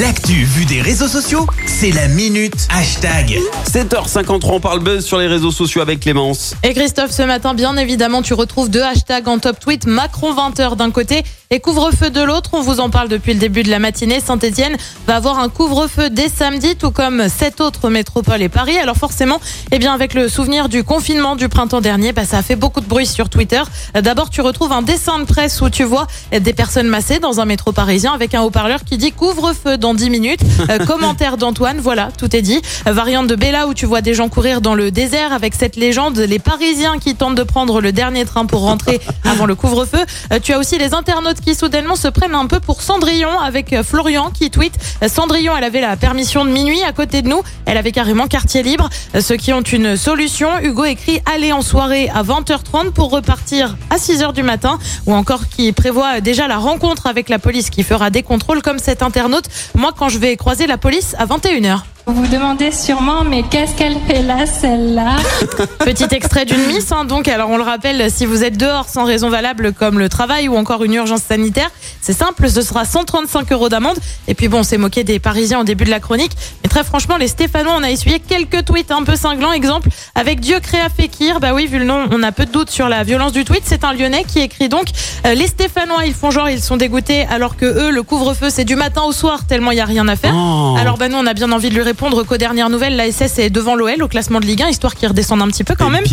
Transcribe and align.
L'actu 0.00 0.44
vue 0.44 0.64
des 0.64 0.80
réseaux 0.80 1.08
sociaux, 1.08 1.46
c'est 1.66 1.90
la 1.90 2.08
minute 2.08 2.68
hashtag. 2.70 3.38
7h53, 3.66 4.52
on 4.52 4.60
parle 4.60 4.80
buzz 4.80 5.04
sur 5.04 5.18
les 5.18 5.26
réseaux 5.26 5.50
sociaux 5.50 5.82
avec 5.82 6.00
Clémence. 6.00 6.54
Et 6.62 6.72
Christophe, 6.72 7.10
ce 7.10 7.20
matin, 7.22 7.52
bien 7.52 7.76
évidemment, 7.76 8.22
tu 8.22 8.32
retrouves 8.32 8.70
deux 8.70 8.82
hashtags 8.82 9.28
en 9.28 9.38
top 9.38 9.60
tweet. 9.60 9.84
Macron 9.84 10.32
20h 10.32 10.76
d'un 10.76 10.90
côté 10.90 11.22
et 11.50 11.60
couvre-feu 11.60 12.08
de 12.10 12.22
l'autre. 12.22 12.50
On 12.54 12.62
vous 12.62 12.80
en 12.80 12.88
parle 12.88 13.08
depuis 13.08 13.34
le 13.34 13.40
début 13.40 13.62
de 13.62 13.68
la 13.68 13.78
matinée. 13.78 14.20
Saint-Etienne 14.20 14.76
va 15.06 15.16
avoir 15.16 15.38
un 15.38 15.50
couvre-feu 15.50 16.08
dès 16.08 16.28
samedi, 16.28 16.76
tout 16.76 16.92
comme 16.92 17.28
sept 17.28 17.60
autres 17.60 17.90
métropoles 17.90 18.40
et 18.40 18.48
Paris. 18.48 18.78
Alors 18.78 18.96
forcément, 18.96 19.38
eh 19.70 19.78
bien, 19.78 19.92
avec 19.92 20.14
le 20.14 20.30
souvenir 20.30 20.70
du 20.70 20.82
confinement 20.82 21.36
du 21.36 21.50
printemps 21.50 21.82
dernier, 21.82 22.12
bah, 22.12 22.24
ça 22.24 22.38
a 22.38 22.42
fait 22.42 22.56
beaucoup 22.56 22.80
de 22.80 22.86
bruit 22.86 23.06
sur 23.06 23.28
Twitter. 23.28 23.60
D'abord, 24.00 24.30
tu 24.30 24.40
retrouves 24.40 24.72
un 24.72 24.82
dessin 24.82 25.18
de 25.18 25.24
presse 25.24 25.60
où 25.60 25.68
tu 25.68 25.84
vois 25.84 26.06
des 26.30 26.54
personnes 26.54 26.88
massées 26.88 27.18
dans 27.18 27.40
un 27.40 27.44
métro 27.44 27.72
parisien 27.72 28.14
avec 28.14 28.34
un 28.34 28.40
haut-parleur 28.40 28.84
qui 28.84 28.96
dit 28.96 29.12
couvre-feu 29.12 29.76
dans 29.76 29.89
10 29.94 30.10
minutes. 30.10 30.40
Euh, 30.68 30.78
commentaire 30.86 31.36
d'Antoine, 31.36 31.78
voilà, 31.80 32.10
tout 32.16 32.34
est 32.34 32.42
dit. 32.42 32.60
Euh, 32.86 32.92
variante 32.92 33.26
de 33.26 33.34
Bella 33.34 33.66
où 33.66 33.74
tu 33.74 33.86
vois 33.86 34.00
des 34.00 34.14
gens 34.14 34.28
courir 34.28 34.60
dans 34.60 34.74
le 34.74 34.90
désert 34.90 35.32
avec 35.32 35.54
cette 35.54 35.76
légende, 35.76 36.18
les 36.18 36.38
Parisiens 36.38 36.98
qui 36.98 37.14
tentent 37.14 37.34
de 37.34 37.42
prendre 37.42 37.80
le 37.80 37.92
dernier 37.92 38.24
train 38.24 38.46
pour 38.46 38.60
rentrer 38.60 39.00
avant 39.24 39.46
le 39.46 39.54
couvre-feu. 39.54 40.04
Euh, 40.32 40.38
tu 40.42 40.52
as 40.52 40.58
aussi 40.58 40.78
les 40.78 40.94
internautes 40.94 41.40
qui 41.40 41.54
soudainement 41.54 41.96
se 41.96 42.08
prennent 42.08 42.34
un 42.34 42.46
peu 42.46 42.60
pour 42.60 42.82
Cendrillon 42.82 43.38
avec 43.38 43.72
euh, 43.72 43.82
Florian 43.82 44.30
qui 44.30 44.50
tweet 44.50 44.74
Cendrillon, 45.06 45.54
elle 45.56 45.64
avait 45.64 45.80
la 45.80 45.96
permission 45.96 46.44
de 46.44 46.50
minuit 46.50 46.82
à 46.82 46.92
côté 46.92 47.22
de 47.22 47.28
nous, 47.28 47.42
elle 47.66 47.76
avait 47.76 47.92
carrément 47.92 48.26
quartier 48.26 48.62
libre. 48.62 48.88
Ceux 49.18 49.36
qui 49.36 49.52
ont 49.52 49.62
une 49.62 49.96
solution, 49.96 50.48
Hugo 50.62 50.84
écrit 50.84 51.20
aller 51.32 51.52
en 51.52 51.62
soirée 51.62 52.08
à 52.14 52.22
20h30 52.22 52.92
pour 52.92 53.10
repartir 53.10 53.76
à 53.90 53.96
6h 53.96 54.32
du 54.32 54.42
matin 54.42 54.78
ou 55.06 55.14
encore 55.14 55.48
qui 55.48 55.72
prévoit 55.72 56.20
déjà 56.20 56.48
la 56.48 56.58
rencontre 56.58 57.06
avec 57.06 57.28
la 57.28 57.38
police 57.38 57.70
qui 57.70 57.82
fera 57.82 58.10
des 58.10 58.22
contrôles 58.22 58.62
comme 58.62 58.78
cet 58.78 59.02
internaute. 59.02 59.44
Moi 59.80 59.94
quand 59.96 60.10
je 60.10 60.18
vais 60.18 60.36
croiser 60.36 60.66
la 60.66 60.76
police 60.76 61.16
à 61.18 61.24
21h. 61.24 61.80
Vous 62.06 62.14
vous 62.14 62.26
demandez 62.26 62.72
sûrement, 62.72 63.24
mais 63.24 63.42
qu'est-ce 63.42 63.74
qu'elle 63.74 63.96
fait 64.06 64.22
là, 64.22 64.46
celle-là 64.46 65.16
Petit 65.78 66.06
extrait 66.10 66.44
d'une 66.44 66.66
miss, 66.66 66.90
hein, 66.92 67.04
donc. 67.04 67.28
Alors, 67.28 67.50
on 67.50 67.56
le 67.56 67.62
rappelle, 67.62 68.10
si 68.10 68.26
vous 68.26 68.42
êtes 68.42 68.56
dehors 68.56 68.88
sans 68.88 69.04
raison 69.04 69.28
valable, 69.28 69.72
comme 69.72 69.98
le 69.98 70.08
travail 70.08 70.48
ou 70.48 70.56
encore 70.56 70.82
une 70.84 70.94
urgence 70.94 71.22
sanitaire, 71.22 71.70
c'est 72.00 72.12
simple, 72.12 72.48
ce 72.48 72.62
sera 72.62 72.84
135 72.84 73.52
euros 73.52 73.68
d'amende. 73.68 73.98
Et 74.26 74.34
puis 74.34 74.48
bon, 74.48 74.58
on 74.58 74.62
s'est 74.62 74.78
moqué 74.78 75.04
des 75.04 75.18
Parisiens 75.18 75.60
au 75.60 75.64
début 75.64 75.84
de 75.84 75.90
la 75.90 76.00
chronique. 76.00 76.32
Mais 76.62 76.68
très 76.68 76.84
franchement, 76.84 77.16
les 77.16 77.28
Stéphanois, 77.28 77.74
on 77.76 77.82
a 77.82 77.90
essuyé 77.90 78.20
quelques 78.20 78.64
tweets 78.64 78.90
un 78.90 79.04
peu 79.04 79.16
cinglants. 79.16 79.52
Exemple, 79.52 79.88
avec 80.14 80.40
Dieu 80.40 80.58
créa 80.60 80.88
Fekir. 80.88 81.40
Bah 81.40 81.52
oui, 81.54 81.66
vu 81.66 81.78
le 81.78 81.84
nom, 81.84 82.06
on 82.10 82.22
a 82.22 82.32
peu 82.32 82.46
de 82.46 82.50
doutes 82.50 82.70
sur 82.70 82.88
la 82.88 83.04
violence 83.04 83.32
du 83.32 83.44
tweet. 83.44 83.62
C'est 83.64 83.84
un 83.84 83.92
Lyonnais 83.92 84.24
qui 84.26 84.40
écrit 84.40 84.68
donc, 84.68 84.88
euh, 85.26 85.34
les 85.34 85.46
Stéphanois, 85.46 86.06
ils 86.06 86.14
font 86.14 86.30
genre, 86.30 86.48
ils 86.48 86.62
sont 86.62 86.76
dégoûtés, 86.76 87.26
alors 87.30 87.56
que 87.56 87.66
eux, 87.66 87.90
le 87.90 88.02
couvre-feu, 88.02 88.48
c'est 88.50 88.64
du 88.64 88.76
matin 88.76 89.02
au 89.02 89.12
soir, 89.12 89.46
tellement 89.46 89.70
il 89.70 89.78
y 89.78 89.80
a 89.80 89.84
rien 89.84 90.08
à 90.08 90.16
faire. 90.16 90.34
Oh. 90.34 90.76
Alors 90.78 90.96
bah 90.96 91.08
nous, 91.08 91.16
on 91.18 91.26
a 91.26 91.34
bien 91.34 91.52
envie 91.52 91.68
de 91.68 91.74
lui 91.74 91.82
répondre 91.90 92.22
qu'aux 92.22 92.36
dernières 92.36 92.70
nouvelles, 92.70 92.94
la 92.94 93.10
SS 93.10 93.40
est 93.40 93.50
devant 93.50 93.74
l'OL 93.74 94.00
au 94.00 94.06
classement 94.06 94.38
de 94.38 94.46
Ligue 94.46 94.62
1, 94.62 94.68
histoire 94.68 94.94
qu'il 94.94 95.08
redescende 95.08 95.42
un 95.42 95.48
petit 95.48 95.64
peu 95.64 95.74
quand 95.76 95.90
même. 95.90 96.04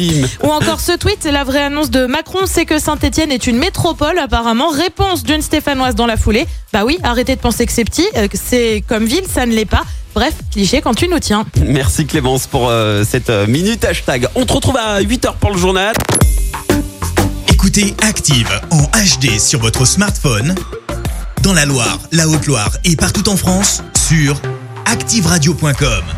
Ou 0.43 0.47
encore 0.47 0.79
ce 0.79 0.93
tweet, 0.93 1.23
la 1.31 1.43
vraie 1.43 1.61
annonce 1.61 1.91
de 1.91 2.07
Macron, 2.07 2.39
c'est 2.47 2.65
que 2.65 2.79
Saint-Etienne 2.79 3.31
est 3.31 3.45
une 3.45 3.57
métropole 3.59 4.17
apparemment. 4.17 4.69
Réponse 4.69 5.21
d'une 5.21 5.43
Stéphanoise 5.43 5.93
dans 5.93 6.07
la 6.07 6.17
foulée. 6.17 6.47
Bah 6.73 6.83
oui, 6.83 6.97
arrêtez 7.03 7.35
de 7.35 7.41
penser 7.41 7.67
que 7.67 7.71
c'est 7.71 7.83
petit, 7.83 8.07
euh, 8.15 8.27
que 8.27 8.39
c'est 8.43 8.83
comme 8.87 9.05
ville, 9.05 9.25
ça 9.31 9.45
ne 9.45 9.53
l'est 9.53 9.65
pas. 9.65 9.83
Bref, 10.15 10.33
cliché 10.51 10.81
quand 10.81 10.95
tu 10.95 11.07
nous 11.07 11.19
tiens. 11.19 11.45
Merci 11.63 12.07
Clémence 12.07 12.47
pour 12.47 12.69
euh, 12.69 13.03
cette 13.07 13.29
euh, 13.29 13.45
minute 13.45 13.85
hashtag. 13.85 14.27
On 14.33 14.47
te 14.47 14.53
retrouve 14.53 14.77
à 14.77 14.99
8h 14.99 15.35
pour 15.39 15.51
le 15.51 15.59
journal. 15.59 15.93
Écoutez 17.49 17.93
Active 18.01 18.49
en 18.71 18.81
HD 18.81 19.39
sur 19.39 19.59
votre 19.59 19.85
smartphone, 19.85 20.55
dans 21.43 21.53
la 21.53 21.65
Loire, 21.65 21.99
la 22.11 22.27
Haute-Loire 22.27 22.71
et 22.83 22.95
partout 22.95 23.29
en 23.29 23.37
France, 23.37 23.83
sur 24.07 24.41
activeradio.com. 24.87 26.16